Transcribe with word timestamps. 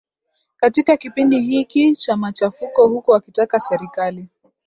katika 0.57 0.97
kipindi 0.97 1.39
hiki 1.39 1.95
cha 1.95 2.17
machafuko 2.17 2.87
huku 2.87 3.11
wakitaka 3.11 3.59
serikali 3.59 4.29